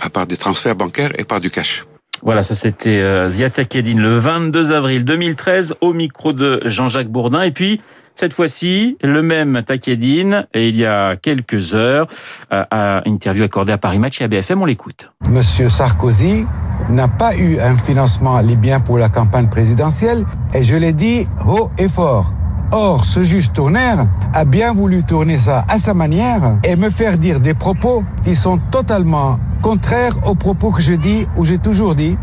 À 0.00 0.10
part 0.10 0.26
des 0.26 0.36
transferts 0.36 0.76
bancaires 0.76 1.12
et 1.18 1.24
par 1.24 1.40
du 1.40 1.50
cash. 1.50 1.86
Voilà, 2.22 2.42
ça 2.42 2.54
c'était 2.54 2.98
euh, 2.98 3.30
Ziad 3.30 3.52
le 3.56 4.18
22 4.18 4.72
avril 4.72 5.04
2013 5.04 5.76
au 5.80 5.92
micro 5.92 6.32
de 6.32 6.60
Jean-Jacques 6.64 7.08
Bourdin. 7.08 7.42
Et 7.42 7.52
puis, 7.52 7.80
cette 8.18 8.34
fois-ci, 8.34 8.96
le 9.00 9.22
même 9.22 9.62
Takedine, 9.62 10.48
et 10.52 10.70
il 10.70 10.76
y 10.76 10.84
a 10.84 11.14
quelques 11.14 11.74
heures, 11.74 12.08
euh, 12.52 12.64
à 12.68 13.02
interview 13.06 13.44
accordée 13.44 13.70
à 13.70 13.78
Paris 13.78 14.00
Match 14.00 14.20
et 14.20 14.24
à 14.24 14.28
BFM, 14.28 14.60
on 14.60 14.64
l'écoute. 14.64 15.12
Monsieur 15.30 15.68
Sarkozy 15.68 16.44
n'a 16.90 17.06
pas 17.06 17.36
eu 17.36 17.60
un 17.60 17.74
financement 17.76 18.40
libyen 18.40 18.80
pour 18.80 18.98
la 18.98 19.08
campagne 19.08 19.48
présidentielle, 19.48 20.24
et 20.52 20.64
je 20.64 20.74
l'ai 20.74 20.92
dit 20.92 21.28
haut 21.46 21.70
et 21.78 21.86
fort. 21.88 22.32
Or, 22.72 23.04
ce 23.04 23.22
juge 23.22 23.52
tournaire 23.52 24.08
a 24.34 24.44
bien 24.44 24.74
voulu 24.74 25.04
tourner 25.04 25.38
ça 25.38 25.64
à 25.68 25.78
sa 25.78 25.94
manière 25.94 26.56
et 26.64 26.74
me 26.74 26.90
faire 26.90 27.18
dire 27.18 27.38
des 27.38 27.54
propos 27.54 28.02
qui 28.24 28.34
sont 28.34 28.58
totalement 28.72 29.38
contraires 29.62 30.16
aux 30.26 30.34
propos 30.34 30.72
que 30.72 30.82
je 30.82 30.94
dis 30.94 31.28
ou 31.36 31.44
j'ai 31.44 31.58
toujours 31.58 31.94
dit. 31.94 32.18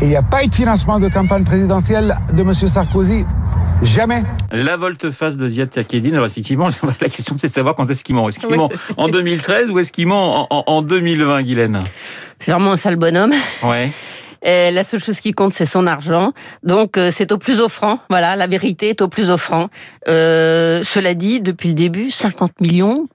il 0.00 0.08
n'y 0.08 0.16
a 0.16 0.22
pas 0.22 0.42
eu 0.42 0.48
de 0.48 0.54
financement 0.54 0.98
de 0.98 1.08
campagne 1.08 1.44
présidentielle 1.44 2.18
de 2.32 2.42
M. 2.42 2.54
Sarkozy 2.54 3.24
Jamais. 3.82 4.22
La 4.50 4.76
volte-face 4.76 5.36
de 5.36 5.46
Ziad 5.46 5.70
Takedine. 5.70 6.14
Alors 6.14 6.26
effectivement, 6.26 6.68
la 7.00 7.08
question 7.08 7.36
c'est 7.38 7.48
de 7.48 7.52
savoir 7.52 7.74
quand 7.74 7.88
est-ce 7.88 8.02
qu'il 8.02 8.14
ment. 8.14 8.28
Est-ce 8.28 8.40
qu'il 8.40 8.54
ment 8.54 8.70
en 8.96 9.08
2013 9.08 9.70
ou 9.70 9.78
est-ce 9.78 9.92
qu'il 9.92 10.06
ment 10.06 10.46
en, 10.50 10.82
2020, 10.82 11.42
Guylaine? 11.42 11.80
C'est 12.40 12.52
vraiment 12.52 12.72
un 12.72 12.76
sale 12.76 12.96
bonhomme. 12.96 13.32
Ouais. 13.62 13.90
Et 14.42 14.70
la 14.70 14.84
seule 14.84 15.02
chose 15.02 15.20
qui 15.20 15.32
compte, 15.32 15.52
c'est 15.52 15.64
son 15.64 15.86
argent. 15.86 16.32
Donc, 16.62 16.96
euh, 16.96 17.10
c'est 17.12 17.32
au 17.32 17.38
plus 17.38 17.60
offrant. 17.60 17.98
Voilà, 18.08 18.36
la 18.36 18.46
vérité 18.46 18.90
est 18.90 19.02
au 19.02 19.08
plus 19.08 19.30
offrant. 19.30 19.68
Euh, 20.06 20.82
cela 20.84 21.14
dit, 21.14 21.40
depuis 21.40 21.70
le 21.70 21.74
début, 21.74 22.12
50 22.12 22.60
millions. 22.60 23.08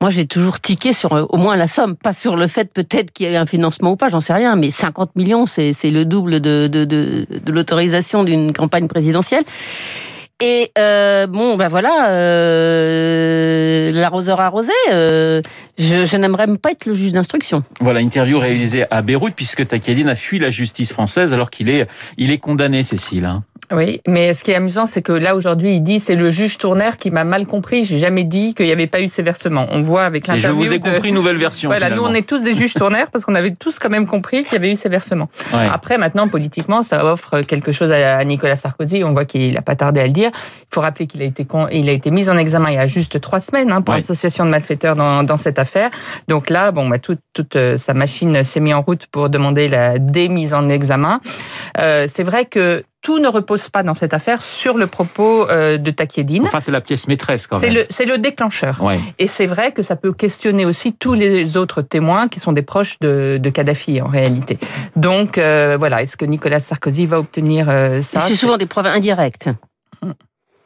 Moi, 0.00 0.10
j'ai 0.10 0.26
toujours 0.26 0.60
tiqué 0.60 0.92
sur 0.92 1.12
euh, 1.14 1.24
au 1.30 1.38
moins 1.38 1.56
la 1.56 1.66
somme, 1.66 1.96
pas 1.96 2.12
sur 2.12 2.36
le 2.36 2.46
fait 2.46 2.72
peut-être 2.72 3.12
qu'il 3.12 3.26
y 3.26 3.32
ait 3.32 3.36
un 3.36 3.46
financement 3.46 3.92
ou 3.92 3.96
pas, 3.96 4.08
j'en 4.08 4.20
sais 4.20 4.34
rien, 4.34 4.54
mais 4.56 4.70
50 4.70 5.16
millions, 5.16 5.46
c'est 5.46 5.72
le 5.84 6.04
double 6.04 6.40
de, 6.40 6.66
de, 6.66 6.84
de, 6.84 7.26
de 7.30 7.52
l'autorisation 7.52 8.22
d'une 8.22 8.52
campagne 8.52 8.88
présidentielle. 8.88 9.44
Et 10.42 10.70
euh, 10.76 11.26
bon, 11.26 11.56
ben 11.56 11.68
voilà, 11.68 12.10
euh, 12.10 13.90
l'arroseur 13.92 14.38
arrosé. 14.38 14.72
Euh, 14.92 15.40
je, 15.78 16.04
je 16.04 16.16
n'aimerais 16.18 16.46
pas 16.58 16.72
être 16.72 16.84
le 16.84 16.92
juge 16.92 17.12
d'instruction. 17.12 17.64
Voilà, 17.80 18.00
interview 18.00 18.38
réalisée 18.38 18.84
à 18.90 19.00
Beyrouth, 19.00 19.32
puisque 19.34 19.66
Takedine 19.66 20.10
a 20.10 20.14
fui 20.14 20.38
la 20.38 20.50
justice 20.50 20.92
française 20.92 21.32
alors 21.32 21.48
qu'il 21.48 21.70
est, 21.70 21.86
il 22.18 22.30
est 22.30 22.38
condamné, 22.38 22.82
Cécile. 22.82 23.24
Hein. 23.24 23.44
Oui, 23.72 24.00
mais 24.06 24.32
ce 24.32 24.44
qui 24.44 24.52
est 24.52 24.54
amusant, 24.54 24.86
c'est 24.86 25.02
que 25.02 25.12
là 25.12 25.34
aujourd'hui, 25.34 25.76
il 25.76 25.82
dit 25.82 25.98
c'est 25.98 26.14
le 26.14 26.30
juge 26.30 26.58
Tourner 26.58 26.90
qui 26.98 27.10
m'a 27.10 27.24
mal 27.24 27.46
compris. 27.46 27.84
J'ai 27.84 27.98
jamais 27.98 28.24
dit 28.24 28.54
qu'il 28.54 28.66
n'y 28.66 28.72
avait 28.72 28.86
pas 28.86 29.00
eu 29.00 29.08
ces 29.08 29.22
versements. 29.22 29.66
On 29.70 29.82
voit 29.82 30.04
avec 30.04 30.26
l'interview. 30.26 30.62
Je 30.62 30.68
vous 30.68 30.72
ai 30.74 30.78
compris, 30.78 31.12
nouvelle 31.12 31.36
version. 31.36 31.68
Voilà, 31.68 31.90
nous 31.90 32.02
on 32.02 32.14
est 32.14 32.26
tous 32.26 32.42
des 32.42 32.54
juges 32.54 32.74
Tourner 32.74 33.04
parce 33.10 33.24
qu'on 33.24 33.34
avait 33.34 33.54
tous 33.54 33.78
quand 33.78 33.88
même 33.88 34.06
compris 34.06 34.44
qu'il 34.44 34.52
y 34.52 34.56
avait 34.56 34.72
eu 34.72 34.76
ces 34.76 34.88
versements. 34.88 35.28
Après, 35.52 35.98
maintenant, 35.98 36.28
politiquement, 36.28 36.82
ça 36.82 37.04
offre 37.04 37.40
quelque 37.42 37.72
chose 37.72 37.90
à 37.90 38.24
Nicolas 38.24 38.56
Sarkozy. 38.56 39.02
On 39.04 39.12
voit 39.12 39.24
qu'il 39.24 39.54
n'a 39.54 39.62
pas 39.62 39.76
tardé 39.76 40.00
à 40.00 40.04
le 40.04 40.12
dire. 40.12 40.30
Il 40.34 40.74
faut 40.74 40.80
rappeler 40.80 41.06
qu'il 41.06 41.22
a 41.22 41.24
été 41.24 41.46
il 41.72 41.88
a 41.88 41.92
été 41.92 42.10
mis 42.10 42.28
en 42.28 42.36
examen 42.36 42.70
il 42.70 42.74
y 42.74 42.78
a 42.78 42.86
juste 42.86 43.20
trois 43.20 43.40
semaines 43.40 43.72
hein, 43.72 43.82
pour 43.82 43.94
association 43.94 44.44
de 44.44 44.50
malfaiteurs 44.50 44.96
dans, 44.96 45.22
dans, 45.22 45.36
cette 45.36 45.58
affaire. 45.58 45.90
Donc 46.28 46.50
là, 46.50 46.70
bon, 46.72 46.88
bah, 46.88 46.98
toute, 46.98 47.20
toute 47.32 47.56
euh, 47.56 47.76
sa 47.76 47.94
machine 47.94 48.42
s'est 48.42 48.60
mise 48.60 48.74
en 48.74 48.82
route 48.82 49.06
pour 49.06 49.30
demander 49.30 49.68
la 49.68 49.98
démise 49.98 50.54
en 50.54 50.68
examen. 50.68 51.20
Euh, 51.78 52.06
c'est 52.12 52.22
vrai 52.22 52.46
que 52.46 52.82
tout 53.06 53.20
ne 53.20 53.28
repose 53.28 53.68
pas 53.68 53.84
dans 53.84 53.94
cette 53.94 54.14
affaire 54.14 54.42
sur 54.42 54.76
le 54.76 54.88
propos 54.88 55.48
euh, 55.48 55.78
de 55.78 55.92
Takiedine. 55.92 56.42
Enfin, 56.42 56.58
c'est 56.58 56.72
la 56.72 56.80
pièce 56.80 57.06
maîtresse 57.06 57.46
quand 57.46 57.60
même. 57.60 57.84
C'est 57.88 58.04
le, 58.04 58.18
déclencheur. 58.18 58.82
Et 59.20 59.28
c'est 59.28 59.46
vrai 59.46 59.70
que 59.70 59.82
ça 59.82 59.94
peut 59.94 60.12
questionner 60.12 60.66
aussi 60.66 60.92
tous 60.92 61.14
les 61.14 61.56
autres 61.56 61.82
témoins 61.82 62.26
qui 62.26 62.40
sont 62.40 62.50
des 62.50 62.62
proches 62.62 62.98
de, 62.98 63.40
Kadhafi 63.54 64.02
en 64.02 64.08
réalité. 64.08 64.58
Donc 64.96 65.38
euh, 65.38 65.76
voilà, 65.78 66.02
est-ce 66.02 66.16
que 66.16 66.24
Nicolas 66.24 66.58
Sarkozy 66.58 67.06
va 67.06 67.20
obtenir 67.20 67.68
euh, 67.68 68.02
ça? 68.02 68.18
C'est 68.22 68.34
souvent 68.34 68.56
des 68.56 68.66
preuves 68.66 68.86
indirectes. 68.86 69.50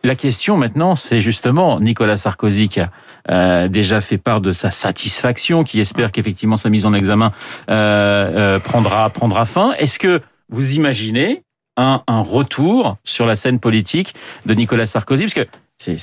La 0.02 0.14
question 0.14 0.56
maintenant, 0.56 0.96
c'est 0.96 1.20
justement 1.20 1.78
Nicolas 1.78 2.16
Sarkozy 2.16 2.68
qui 2.70 2.80
a 3.28 3.68
déjà 3.68 4.00
fait 4.00 4.16
part 4.16 4.40
de 4.40 4.52
sa 4.52 4.70
satisfaction, 4.70 5.62
qui 5.62 5.78
espère 5.78 6.10
qu'effectivement 6.10 6.56
sa 6.56 6.70
mise 6.70 6.86
en 6.86 6.94
examen 6.94 7.32
prendra 7.66 9.10
prendra 9.10 9.44
fin. 9.44 9.72
Est-ce 9.72 9.98
que 9.98 10.22
vous 10.48 10.72
imaginez 10.72 11.42
un, 11.80 12.20
retour 12.22 12.96
sur 13.04 13.26
la 13.26 13.36
scène 13.36 13.60
politique 13.60 14.14
de 14.46 14.54
Nicolas 14.54 14.86
Sarkozy, 14.86 15.24
parce 15.24 15.34
que 15.34 15.46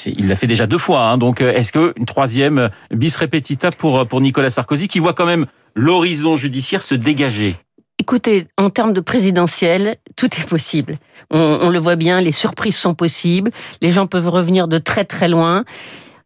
il 0.05 0.27
l'a 0.27 0.35
fait 0.35 0.47
déjà 0.47 0.65
deux 0.65 0.77
fois. 0.77 1.01
Hein, 1.01 1.17
donc, 1.17 1.39
euh, 1.41 1.53
est-ce 1.53 1.71
qu'une 1.71 2.05
troisième 2.05 2.57
euh, 2.57 2.69
bis 2.91 3.15
repetita 3.15 3.71
pour, 3.71 3.99
euh, 3.99 4.05
pour 4.05 4.21
Nicolas 4.21 4.49
Sarkozy, 4.49 4.87
qui 4.87 4.97
voit 4.97 5.13
quand 5.13 5.27
même 5.27 5.45
l'horizon 5.75 6.35
judiciaire 6.35 6.81
se 6.81 6.95
dégager? 6.95 7.55
Écoutez, 7.99 8.47
en 8.57 8.69
termes 8.69 8.93
de 8.93 9.01
présidentiel, 9.01 9.97
tout 10.15 10.29
est 10.39 10.47
possible. 10.47 10.97
On 11.31 11.69
le 11.69 11.79
voit 11.79 11.95
bien, 11.95 12.21
les 12.21 12.31
surprises 12.31 12.77
sont 12.77 12.93
possibles. 12.93 13.51
Les 13.81 13.91
gens 13.91 14.07
peuvent 14.07 14.29
revenir 14.29 14.67
de 14.67 14.77
très 14.77 15.03
très 15.03 15.27
loin. 15.27 15.65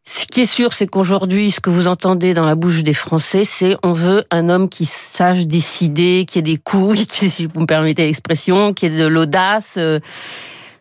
Ce 0.03 0.25
qui 0.25 0.41
est 0.41 0.46
sûr, 0.46 0.74
c'est 0.74 0.88
qu'aujourd'hui, 0.88 1.51
ce 1.51 1.60
que 1.60 1.70
vous 1.70 1.88
entendez 1.88 2.34
dans 2.34 2.46
la 2.46 2.55
bouche 2.55 2.84
des 2.84 2.93
Français, 2.93 3.43
c'est 3.46 3.75
on 3.84 3.93
veut 3.93 4.24
un 4.31 4.50
homme 4.50 4.67
qui 4.67 4.86
sache 4.86 5.46
décider, 5.46 6.25
qui 6.27 6.39
ait 6.39 6.41
des 6.41 6.58
couilles, 6.58 7.05
qui, 7.08 7.29
si 7.29 7.46
vous 7.46 7.62
me 7.62 7.65
permettez 7.65 8.05
l'expression, 8.05 8.74
qui 8.74 8.88
ait 8.88 8.89
de 8.89 9.05
l'audace. 9.05 9.75
Euh, 9.77 10.00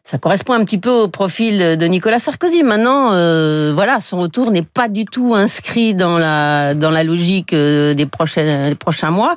ça 0.04 0.18
correspond 0.18 0.54
un 0.54 0.64
petit 0.64 0.78
peu 0.78 0.90
au 0.90 1.08
profil 1.08 1.58
de 1.78 1.86
Nicolas 1.86 2.18
Sarkozy. 2.18 2.64
Maintenant, 2.64 3.12
euh, 3.12 3.70
voilà, 3.72 4.00
son 4.00 4.18
retour 4.18 4.50
n'est 4.50 4.62
pas 4.62 4.88
du 4.88 5.04
tout 5.04 5.34
inscrit 5.34 5.94
dans 5.94 6.18
la 6.18 6.74
dans 6.74 6.90
la 6.90 7.04
logique 7.04 7.52
euh, 7.52 7.94
des 7.94 8.06
prochains 8.06 8.70
des 8.70 8.74
prochains 8.74 9.12
mois. 9.12 9.36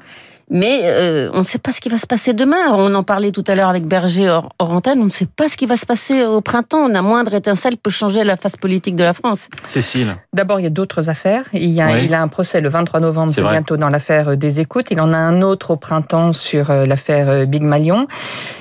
Mais 0.49 0.81
euh, 0.83 1.29
on 1.33 1.39
ne 1.39 1.43
sait 1.43 1.57
pas 1.57 1.71
ce 1.71 1.79
qui 1.79 1.89
va 1.89 1.97
se 1.97 2.05
passer 2.05 2.33
demain. 2.33 2.73
On 2.73 2.93
en 2.95 3.03
parlait 3.03 3.31
tout 3.31 3.43
à 3.47 3.55
l'heure 3.55 3.69
avec 3.69 3.85
Berger 3.85 4.29
hors, 4.29 4.71
antenne. 4.71 4.99
On 4.99 5.05
ne 5.05 5.09
sait 5.09 5.25
pas 5.25 5.47
ce 5.47 5.55
qui 5.55 5.65
va 5.65 5.77
se 5.77 5.85
passer 5.85 6.23
au 6.25 6.41
printemps. 6.41 6.79
On 6.79 6.93
a 6.95 7.01
moindre 7.01 7.33
étincelle 7.33 7.77
peut 7.77 7.89
changer 7.89 8.23
la 8.23 8.35
face 8.35 8.57
politique 8.57 8.95
de 8.95 9.03
la 9.03 9.13
France. 9.13 9.47
Cécile. 9.67 10.15
D'abord, 10.33 10.59
il 10.59 10.63
y 10.63 10.67
a 10.67 10.71
d'autres 10.71 11.09
affaires. 11.09 11.45
Il, 11.53 11.69
y 11.69 11.81
a, 11.81 11.99
il 11.99 12.13
a 12.13 12.21
un 12.21 12.27
procès 12.27 12.61
le 12.61 12.69
23 12.69 12.99
novembre, 12.99 13.31
c'est 13.33 13.41
bientôt 13.41 13.77
dans 13.77 13.89
l'affaire 13.89 14.29
euh, 14.29 14.35
des 14.35 14.59
écoutes. 14.59 14.87
Il 14.91 14.99
en 14.99 15.13
a 15.13 15.17
un 15.17 15.41
autre 15.41 15.71
au 15.71 15.77
printemps 15.77 16.33
sur 16.33 16.69
euh, 16.69 16.85
l'affaire 16.85 17.47
Big 17.47 17.63
Malion. 17.63 18.07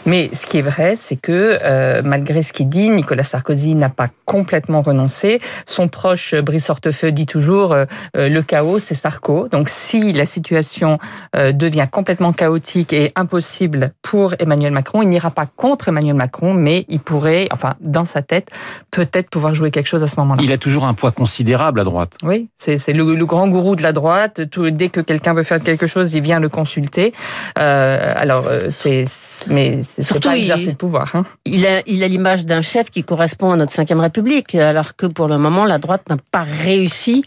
Mais 0.07 0.31
ce 0.33 0.47
qui 0.47 0.59
est 0.59 0.63
vrai, 0.63 0.97
c'est 1.01 1.17
que 1.17 2.03
malgré 2.03 2.43
ce 2.43 2.53
qu'il 2.53 2.69
dit, 2.69 2.89
Nicolas 2.89 3.25
Sarkozy 3.25 3.75
n'a 3.75 3.89
pas 3.89 4.09
complètement 4.25 4.83
renoncé. 4.83 5.41
Son 5.67 5.89
proche 5.89 6.35
Brice 6.35 6.71
Hortefeux 6.71 7.13
dit 7.13 7.27
toujours 7.27 7.77
le 8.15 8.41
chaos, 8.41 8.79
c'est 8.79 8.95
Sarko. 8.95 9.49
Donc 9.49 9.69
si 9.69 10.13
la 10.13 10.27
situation 10.27 10.99
devient 11.35 11.72
devient 11.73 11.89
complètement 11.91 12.33
chaotique 12.33 12.93
et 12.93 13.13
impossible 13.17 13.93
pour 14.03 14.35
Emmanuel 14.39 14.73
Macron. 14.73 15.03
Il 15.03 15.09
n'ira 15.09 15.31
pas 15.31 15.47
contre 15.47 15.89
Emmanuel 15.89 16.15
Macron, 16.15 16.55
mais 16.55 16.85
il 16.89 17.01
pourrait, 17.01 17.49
enfin, 17.51 17.75
dans 17.81 18.05
sa 18.05 18.23
tête, 18.23 18.51
peut-être 18.91 19.31
pouvoir 19.31 19.55
jouer 19.55 19.71
quelque 19.71 19.89
chose 19.89 20.03
à 20.03 20.09
ce 20.09 20.17
moment-là. 20.21 20.43
Il 20.43 20.53
a 20.53 20.59
toujours 20.59 20.85
un 20.85 20.95
poids 20.95 21.11
considérable 21.11 21.81
à 21.81 21.85
droite. 21.85 22.13
Oui, 22.23 22.49
c'est 22.59 22.79
le, 22.93 23.25
grand 23.25 23.49
gourou 23.49 23.75
de 23.77 23.83
la 23.83 23.93
droite. 23.93 24.49
Tout, 24.51 24.71
dès 24.71 24.91
que 24.91 25.01
quelqu'un 25.01 25.35
veut 25.35 25.43
faire 25.43 25.63
quelque 25.63 25.87
chose, 25.87 26.13
il 26.13 26.21
vient 26.21 26.41
le 26.41 26.49
consulter. 26.49 27.13
Euh, 27.59 28.13
alors, 28.17 28.47
euh, 28.47 28.69
c'est 28.71 29.05
mais 29.49 29.81
c'est 29.99 30.23
pas 30.23 30.37
exercer 30.37 30.67
le 30.67 30.75
pouvoir. 30.75 31.17
Hein. 31.17 31.25
Il 31.45 31.67
a 31.67 31.83
il 31.87 32.05
a 32.05 32.09
l'image 32.09 32.47
d'un 32.47 32.61
chef 32.61 32.91
qui 32.91 33.03
correspond 33.03 33.51
à 33.51 33.57
notre 33.57 33.73
cinquième 33.73 33.99
République, 33.99 34.55
alors 34.55 34.95
que 34.95 35.07
pour 35.07 35.27
le 35.27 35.39
moment 35.39 35.65
la 35.65 35.79
droite 35.79 36.03
n'a 36.09 36.17
pas 36.31 36.43
réussi 36.43 37.25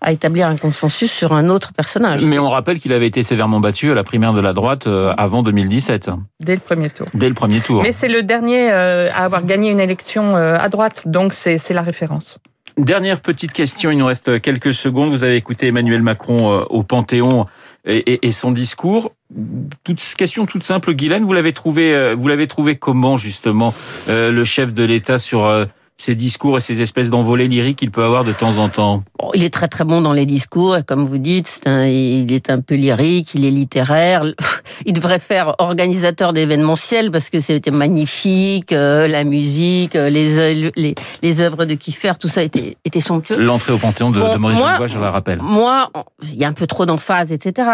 à 0.00 0.12
établir 0.12 0.46
un 0.46 0.56
consensus 0.56 1.10
sur 1.10 1.32
un 1.32 1.48
autre 1.48 1.72
personnage. 1.72 2.24
Mais 2.24 2.38
on 2.38 2.50
rappelle 2.50 2.78
qu'il 2.78 2.92
avait 2.92 3.06
été 3.06 3.22
sévèrement 3.22 3.60
battu 3.60 3.90
à 3.90 3.94
la 3.94 4.04
primaire 4.04 4.32
de 4.32 4.40
la 4.40 4.52
droite 4.52 4.86
euh, 4.86 5.14
avant 5.16 5.42
2017. 5.42 6.10
Dès 6.40 6.54
le 6.54 6.60
premier 6.60 6.90
tour. 6.90 7.06
Dès 7.14 7.28
le 7.28 7.34
premier 7.34 7.60
tour. 7.60 7.82
Mais 7.82 7.92
c'est 7.92 8.08
le 8.08 8.22
dernier 8.22 8.70
euh, 8.70 9.10
à 9.12 9.24
avoir 9.24 9.44
gagné 9.44 9.70
une 9.70 9.80
élection 9.80 10.36
euh, 10.36 10.58
à 10.58 10.68
droite, 10.68 11.08
donc 11.08 11.32
c'est 11.32 11.70
la 11.70 11.82
référence. 11.82 12.38
Dernière 12.76 13.20
petite 13.20 13.52
question, 13.52 13.90
il 13.90 13.96
nous 13.96 14.06
reste 14.06 14.40
quelques 14.42 14.74
secondes. 14.74 15.08
Vous 15.08 15.24
avez 15.24 15.36
écouté 15.36 15.68
Emmanuel 15.68 16.02
Macron 16.02 16.66
au 16.68 16.82
Panthéon 16.82 17.46
et, 17.86 18.32
son 18.32 18.50
discours. 18.50 19.12
Toute 19.82 19.98
question 20.18 20.44
toute 20.44 20.62
simple, 20.62 20.92
Guylaine, 20.92 21.24
vous 21.24 21.32
l'avez 21.32 21.54
trouvé, 21.54 22.14
vous 22.14 22.28
l'avez 22.28 22.46
trouvé 22.46 22.76
comment 22.76 23.16
justement 23.16 23.72
le 24.08 24.44
chef 24.44 24.74
de 24.74 24.84
l'État 24.84 25.16
sur 25.16 25.66
ces 25.98 26.14
discours 26.14 26.58
et 26.58 26.60
ces 26.60 26.82
espèces 26.82 27.08
d'envolées 27.08 27.48
lyriques 27.48 27.78
qu'il 27.78 27.90
peut 27.90 28.04
avoir 28.04 28.24
de 28.24 28.32
temps 28.32 28.58
en 28.58 28.68
temps 28.68 29.02
Il 29.34 29.42
est 29.42 29.52
très 29.52 29.68
très 29.68 29.84
bon 29.84 30.02
dans 30.02 30.12
les 30.12 30.26
discours, 30.26 30.76
comme 30.86 31.06
vous 31.06 31.18
dites, 31.18 31.60
il 31.66 32.32
est 32.32 32.50
un 32.50 32.60
peu 32.60 32.74
lyrique, 32.74 33.34
il 33.34 33.44
est 33.44 33.50
littéraire. 33.50 34.24
Il 34.84 34.92
devrait 34.92 35.18
faire 35.18 35.54
organisateur 35.58 36.34
d'événementiels 36.34 37.10
parce 37.10 37.30
que 37.30 37.40
c'était 37.40 37.70
magnifique, 37.70 38.72
euh, 38.72 39.08
la 39.08 39.24
musique, 39.24 39.96
euh, 39.96 40.10
les, 40.10 40.70
les, 40.76 40.94
les 41.22 41.40
œuvres 41.40 41.64
de 41.64 41.74
Kiffer, 41.74 42.12
tout 42.20 42.28
ça 42.28 42.42
était, 42.42 42.76
était 42.84 43.00
somptueux. 43.00 43.38
L'entrée 43.38 43.72
au 43.72 43.78
Panthéon 43.78 44.10
de, 44.10 44.20
de 44.20 44.36
Maurice 44.36 44.58
moi, 44.58 44.86
je 44.86 44.98
la 44.98 45.10
rappelle. 45.10 45.40
Moi, 45.40 45.90
il 46.22 46.34
y 46.34 46.44
a 46.44 46.48
un 46.48 46.52
peu 46.52 46.66
trop 46.66 46.84
d'emphase, 46.84 47.32
etc. 47.32 47.68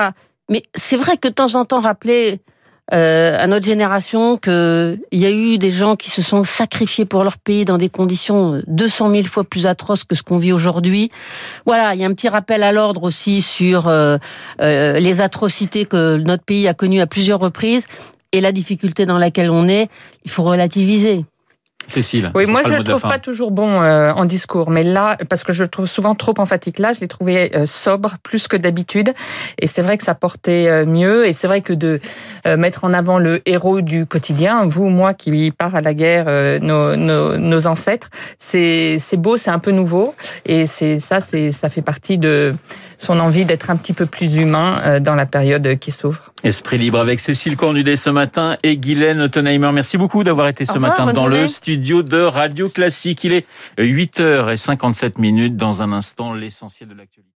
Mais 0.48 0.62
c'est 0.74 0.96
vrai 0.96 1.16
que 1.16 1.28
de 1.28 1.34
temps 1.34 1.54
en 1.56 1.64
temps, 1.64 1.80
rappeler 1.80 2.40
euh, 2.92 3.36
à 3.38 3.46
notre 3.46 3.64
génération 3.64 4.36
qu'il 4.36 4.98
y 5.12 5.24
a 5.24 5.30
eu 5.30 5.56
des 5.56 5.70
gens 5.70 5.96
qui 5.96 6.10
se 6.10 6.20
sont 6.20 6.42
sacrifiés 6.42 7.04
pour 7.04 7.22
leur 7.22 7.38
pays 7.38 7.64
dans 7.64 7.78
des 7.78 7.88
conditions 7.88 8.60
200 8.66 9.10
000 9.10 9.22
fois 9.22 9.44
plus 9.44 9.66
atroces 9.66 10.04
que 10.04 10.14
ce 10.14 10.22
qu'on 10.22 10.36
vit 10.36 10.52
aujourd'hui. 10.52 11.10
Voilà, 11.64 11.94
il 11.94 12.00
y 12.00 12.04
a 12.04 12.08
un 12.08 12.12
petit 12.12 12.28
rappel 12.28 12.62
à 12.62 12.72
l'ordre 12.72 13.04
aussi 13.04 13.40
sur 13.40 13.86
euh, 13.86 14.18
euh, 14.60 14.98
les 14.98 15.20
atrocités 15.20 15.84
que 15.84 16.16
notre 16.16 16.44
pays 16.44 16.66
a 16.66 16.74
connues 16.74 17.00
à 17.00 17.06
plusieurs 17.06 17.38
reprises 17.38 17.86
et 18.32 18.40
la 18.40 18.52
difficulté 18.52 19.06
dans 19.06 19.18
laquelle 19.18 19.50
on 19.50 19.68
est. 19.68 19.88
Il 20.24 20.30
faut 20.30 20.42
relativiser. 20.42 21.24
Cécile. 21.86 22.30
Oui, 22.34 22.46
moi 22.46 22.62
je 22.64 22.72
ne 22.72 22.78
le 22.78 22.84
trouve 22.84 23.02
pas 23.02 23.18
toujours 23.18 23.50
bon 23.50 23.82
euh, 23.82 24.12
en 24.12 24.24
discours, 24.24 24.70
mais 24.70 24.82
là, 24.82 25.16
parce 25.28 25.44
que 25.44 25.52
je 25.52 25.62
le 25.62 25.68
trouve 25.68 25.86
souvent 25.86 26.14
trop 26.14 26.34
emphatique, 26.38 26.78
là, 26.78 26.92
je 26.92 27.00
l'ai 27.00 27.08
trouvé 27.08 27.54
euh, 27.54 27.66
sobre 27.66 28.16
plus 28.22 28.48
que 28.48 28.56
d'habitude, 28.56 29.12
et 29.58 29.66
c'est 29.66 29.82
vrai 29.82 29.98
que 29.98 30.04
ça 30.04 30.14
portait 30.14 30.68
euh, 30.68 30.86
mieux, 30.86 31.26
et 31.26 31.32
c'est 31.32 31.46
vrai 31.46 31.60
que 31.60 31.72
de 31.72 32.00
mettre 32.44 32.84
en 32.84 32.92
avant 32.92 33.18
le 33.18 33.40
héros 33.46 33.82
du 33.82 34.04
quotidien, 34.04 34.66
vous, 34.66 34.88
moi, 34.88 35.14
qui 35.14 35.52
part 35.52 35.76
à 35.76 35.80
la 35.80 35.94
guerre, 35.94 36.60
nos, 36.60 36.96
nos, 36.96 37.36
nos, 37.36 37.66
ancêtres, 37.66 38.10
c'est 38.38 38.98
beau, 39.14 39.36
c'est 39.36 39.50
un 39.50 39.60
peu 39.60 39.70
nouveau, 39.70 40.14
et 40.44 40.66
c'est 40.66 40.98
ça, 40.98 41.20
c'est 41.20 41.52
ça 41.52 41.68
fait 41.68 41.82
partie 41.82 42.18
de 42.18 42.54
son 42.98 43.20
envie 43.20 43.44
d'être 43.44 43.70
un 43.70 43.76
petit 43.76 43.92
peu 43.92 44.06
plus 44.06 44.34
humain 44.36 44.98
dans 45.00 45.14
la 45.14 45.26
période 45.26 45.78
qui 45.78 45.92
s'ouvre. 45.92 46.31
Esprit 46.44 46.78
libre 46.78 46.98
avec 46.98 47.20
Cécile 47.20 47.56
Cornudet 47.56 47.94
ce 47.94 48.10
matin 48.10 48.56
et 48.64 48.76
Guylaine 48.76 49.20
Ottenheimer. 49.20 49.70
Merci 49.72 49.96
beaucoup 49.96 50.24
d'avoir 50.24 50.48
été 50.48 50.64
ce 50.64 50.78
matin 50.78 51.12
dans 51.12 51.28
le 51.28 51.46
studio 51.46 52.02
de 52.02 52.20
Radio 52.20 52.68
Classique. 52.68 53.22
Il 53.22 53.32
est 53.32 53.46
8h57 53.78 55.20
minutes. 55.20 55.56
Dans 55.56 55.82
un 55.82 55.92
instant, 55.92 56.34
l'essentiel 56.34 56.88
de 56.88 56.94
l'actualité. 56.94 57.28